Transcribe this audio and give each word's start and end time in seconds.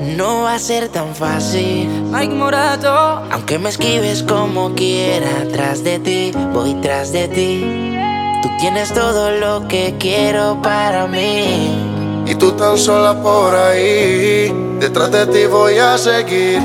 no 0.00 0.42
va 0.42 0.54
a 0.54 0.58
ser 0.58 0.88
tan 0.88 1.14
fácil. 1.14 1.88
Mike 2.10 2.34
Morato. 2.34 3.22
Aunque 3.30 3.58
me 3.58 3.68
esquives 3.68 4.22
como 4.22 4.74
quiera, 4.74 5.46
tras 5.52 5.84
de 5.84 5.98
ti, 5.98 6.32
voy 6.52 6.74
tras 6.74 7.12
de 7.12 7.28
ti. 7.28 7.96
Tú 8.42 8.48
tienes 8.58 8.92
todo 8.92 9.30
lo 9.30 9.68
que 9.68 9.96
quiero 9.98 10.60
para 10.62 11.06
mí. 11.06 12.24
Y 12.26 12.34
tú 12.34 12.52
tan 12.52 12.78
sola 12.78 13.20
por 13.20 13.54
ahí, 13.54 14.52
detrás 14.78 15.10
de 15.10 15.26
ti 15.26 15.46
voy 15.46 15.78
a 15.78 15.98
seguir. 15.98 16.60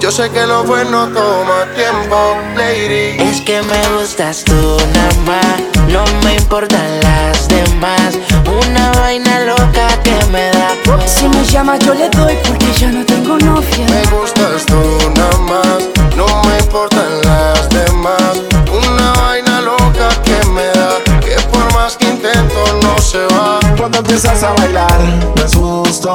Yo 0.00 0.10
sé 0.10 0.30
que 0.30 0.46
lo 0.46 0.64
bueno 0.64 1.08
toma 1.08 1.66
tiempo, 1.74 2.36
lady. 2.56 3.20
Es 3.20 3.40
que 3.42 3.60
me 3.62 3.98
gustas 3.98 4.44
tú 4.44 4.76
nada 4.94 5.14
más, 5.26 5.88
no 5.88 6.04
me 6.24 6.36
importan 6.36 7.00
las 7.02 7.29
Una 7.60 8.90
vaina 8.92 9.40
loca 9.40 9.88
que 10.02 10.24
me 10.32 10.50
da. 10.50 10.70
Si 11.06 11.28
me 11.28 11.44
llama 11.44 11.76
yo 11.78 11.92
le 11.92 12.08
doy 12.08 12.34
porque 12.46 12.72
ya 12.78 12.90
no 12.90 13.04
tengo 13.04 13.36
novia. 13.38 13.86
Me 13.88 14.02
gustas 14.16 14.64
tú 14.64 14.80
nada 15.14 15.38
más, 15.38 15.78
no 16.16 16.26
me 16.44 16.58
importan 16.58 17.20
las 17.22 17.68
demás. 17.68 18.40
Una 18.72 19.12
vaina 19.20 19.60
loca 19.60 20.08
que 20.24 20.46
me 20.48 20.66
da, 20.68 20.98
que 21.20 21.36
por 21.52 21.72
más 21.74 21.96
que 21.96 22.06
intento 22.06 22.78
no 22.82 22.98
se 22.98 23.26
va. 23.34 23.60
Cuando 23.76 23.98
empiezas 23.98 24.42
a 24.42 24.52
bailar, 24.52 24.98
me 25.36 25.42
asusto, 25.42 26.14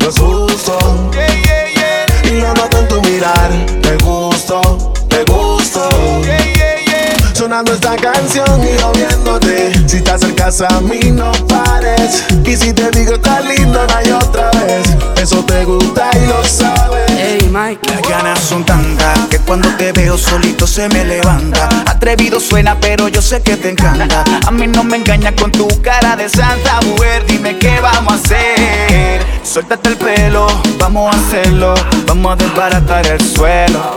me 0.00 0.06
asusto. 0.06 0.78
Y 2.24 2.40
lo 2.40 2.54
noto 2.54 2.78
en 2.78 2.88
tu 2.88 3.02
mirar, 3.02 3.50
te 3.82 3.96
gusto, 3.98 4.60
te 5.08 5.24
gusto. 5.24 5.88
Sonando 7.34 7.72
esta 7.74 7.96
canción 7.96 8.62
y 8.62 8.80
yo 8.80 8.92
viéndote. 8.92 9.35
Te 10.56 10.64
a 10.64 10.80
mí, 10.80 11.10
no 11.10 11.32
pares. 11.48 12.24
Y 12.46 12.56
si 12.56 12.72
te 12.72 12.90
digo 12.90 13.16
está 13.16 13.40
lindo, 13.40 13.86
no 13.86 13.94
hay 13.94 14.10
otra 14.10 14.50
vez. 14.52 14.86
Eso 15.20 15.44
te 15.44 15.66
gusta 15.66 16.08
y 16.14 16.26
lo 16.26 16.42
sabes. 16.44 17.04
Hey 17.10 17.50
Mike. 17.52 17.86
Las 17.92 18.08
ganas 18.08 18.40
son 18.40 18.64
tantas 18.64 19.18
que 19.28 19.38
cuando 19.40 19.68
te 19.76 19.92
veo 19.92 20.16
solito 20.16 20.66
se 20.66 20.88
me 20.88 21.04
levanta. 21.04 21.68
Atrevido 21.84 22.40
suena, 22.40 22.74
pero 22.80 23.08
yo 23.08 23.20
sé 23.20 23.42
que 23.42 23.58
te 23.58 23.68
encanta. 23.68 24.24
A 24.46 24.50
mí 24.50 24.66
no 24.66 24.82
me 24.82 24.96
engañas 24.96 25.34
con 25.38 25.52
tu 25.52 25.68
cara 25.82 26.16
de 26.16 26.30
santa 26.30 26.80
mujer. 26.86 27.26
Dime 27.26 27.58
qué 27.58 27.78
vamos 27.80 28.14
a 28.14 28.16
hacer. 28.16 29.26
Suéltate 29.42 29.90
el 29.90 29.96
pelo, 29.98 30.46
vamos 30.78 31.14
a 31.14 31.18
hacerlo. 31.18 31.74
Vamos 32.06 32.32
a 32.32 32.36
desbaratar 32.36 33.06
el 33.06 33.20
suelo. 33.20 33.94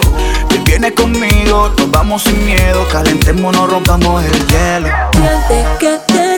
Te 0.50 0.58
vienes 0.58 0.92
conmigo, 0.92 1.72
nos 1.78 1.90
vamos 1.90 2.24
sin 2.24 2.46
miedo. 2.46 2.86
Calentémonos, 2.92 3.70
rompamos 3.70 4.26
el 4.26 4.48
hielo. 4.48 4.90
Siente 5.14 5.66
que 5.80 5.96
este 5.96 6.29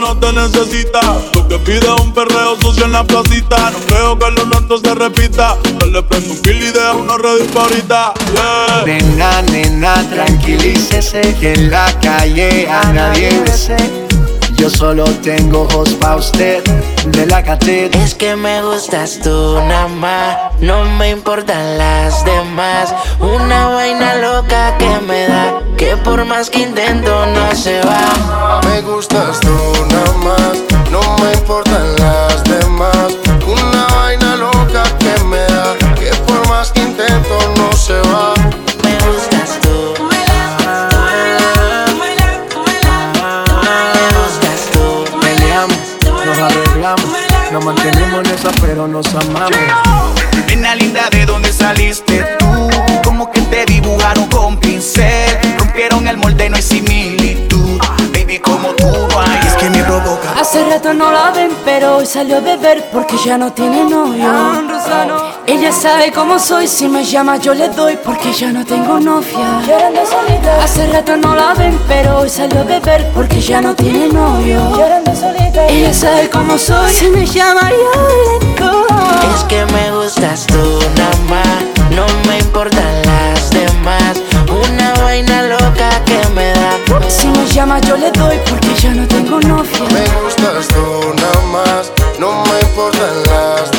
no 0.00 0.16
te 0.18 0.32
necesita. 0.32 1.00
Lo 1.34 1.48
que 1.48 1.58
pide 1.58 1.78
es 1.80 2.00
un 2.00 2.12
perreo 2.12 2.56
sucio 2.60 2.84
en 2.84 2.92
la 2.92 3.04
placita. 3.04 3.70
No 3.70 3.78
creo 3.86 4.18
que 4.18 4.30
lo 4.30 4.44
nuestro 4.46 4.78
se 4.78 4.94
repita. 4.94 5.56
Yo 5.80 5.86
le 5.86 6.02
prendo 6.02 6.32
un 6.32 6.42
kill 6.42 6.62
y 6.62 6.72
dejo 6.72 6.98
una 6.98 7.16
red 7.18 7.56
ahorita. 7.56 8.14
Yeah. 8.32 8.82
Nena, 8.86 9.42
nena, 9.42 10.08
tranquilícese 10.10 11.34
que 11.38 11.52
en 11.52 11.70
la 11.70 11.86
calle 12.00 12.68
a 12.68 12.92
nadie 12.92 13.40
besé. 13.44 14.01
Yo 14.62 14.70
solo 14.70 15.02
tengo 15.24 15.62
ojos 15.62 15.90
pa' 15.94 16.14
usted 16.14 16.62
de 17.06 17.26
la 17.26 17.42
catedral. 17.42 18.00
Es 18.00 18.14
que 18.14 18.36
me 18.36 18.62
gustas 18.62 19.18
tú 19.20 19.58
nada 19.66 19.88
más, 19.88 20.36
no 20.60 20.84
me 20.84 21.10
importan 21.10 21.78
las 21.78 22.24
demás. 22.24 22.94
Una 23.18 23.66
vaina 23.66 24.14
loca 24.18 24.78
que 24.78 25.00
me 25.04 25.26
da, 25.26 25.58
que 25.76 25.96
por 25.96 26.24
más 26.26 26.48
que 26.48 26.60
intento 26.60 27.26
no 27.26 27.56
se 27.56 27.80
va. 27.80 28.60
Me 28.70 28.82
gustas 28.82 29.40
tú 29.40 29.50
nada 29.90 30.12
más, 30.18 30.52
no 30.92 31.00
me 31.18 31.32
importan 31.32 31.96
las 31.96 32.21
Nena 50.46 50.74
linda, 50.74 51.08
¿de 51.10 51.24
dónde 51.26 51.52
saliste 51.52 52.24
tú? 52.38 52.70
Como 53.04 53.30
que 53.30 53.40
te 53.42 53.64
dibujaron 53.64 54.26
con 54.26 54.58
pincel. 54.58 55.38
Rompieron 55.58 56.06
el 56.06 56.16
molde, 56.16 56.50
no 56.50 56.56
hay 56.56 56.62
similitud. 56.62 57.80
Baby, 58.12 58.38
como 58.38 58.68
tú 58.74 58.86
hay. 59.18 59.46
Es 59.46 59.54
que 59.54 59.70
me 59.70 59.82
provoca. 59.82 60.32
Hace 60.38 60.68
rato 60.68 60.92
no 60.94 61.10
la 61.10 61.30
ven, 61.30 61.50
pero 61.64 61.96
hoy 61.96 62.06
salió 62.06 62.38
a 62.38 62.40
beber 62.40 62.88
porque 62.92 63.16
ya 63.24 63.38
no 63.38 63.52
tiene 63.52 63.84
novio. 63.84 64.30
Ella 65.46 65.72
sabe 65.72 66.12
cómo 66.12 66.38
soy, 66.38 66.68
si 66.68 66.86
me 66.88 67.04
llama 67.04 67.36
yo 67.36 67.52
le 67.52 67.68
doy 67.68 67.98
porque 68.04 68.32
ya 68.32 68.52
no 68.52 68.64
tengo 68.64 69.00
novia. 69.00 69.60
Hace 70.62 70.86
rato 70.86 71.16
no 71.16 71.34
la 71.34 71.52
ven, 71.54 71.78
pero 71.88 72.18
hoy 72.18 72.30
salió 72.30 72.60
a 72.60 72.64
beber 72.64 73.10
porque 73.12 73.40
ya 73.40 73.60
no 73.60 73.74
tiene 73.74 74.08
novio. 74.08 74.60
Ella 75.68 75.92
sabe 75.92 76.30
cómo 76.30 76.56
soy, 76.56 76.92
si 76.92 77.08
me 77.08 77.26
llama 77.26 77.70
yo 77.70 78.38
le 78.38 78.64
doy. 78.64 79.34
Es 79.34 79.44
que 79.44 79.66
me 79.66 79.90
gustas 79.90 80.46
tú 80.46 80.78
nada 80.96 81.16
más, 81.28 81.90
no 81.90 82.06
me 82.28 82.38
importan 82.38 83.02
las 83.04 83.50
demás. 83.50 84.20
Una 84.48 84.94
vaina 85.02 85.42
loca 85.42 85.90
que 86.04 86.20
me 86.34 86.52
da. 86.52 86.78
Si 87.08 87.26
me 87.26 87.46
llama 87.46 87.80
yo 87.80 87.96
le 87.96 88.12
doy 88.12 88.38
porque 88.48 88.74
ya 88.80 88.94
no 88.94 89.06
tengo 89.08 89.40
novia. 89.40 89.80
Me 89.92 90.22
gustas 90.22 90.68
tú 90.68 91.14
nada 91.14 91.42
más, 91.52 91.90
no 92.20 92.44
me 92.44 92.60
importan 92.60 93.22
las 93.26 93.71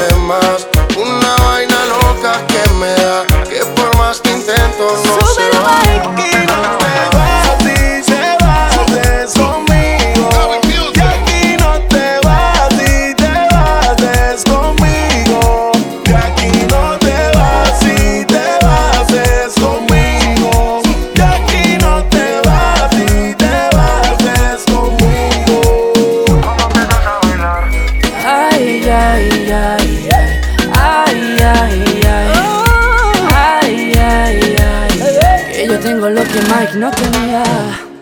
tengo 36.03 36.19
lo 36.19 36.23
que 36.23 36.41
Mike 36.41 36.77
no 36.77 36.91
tenía. 36.91 37.92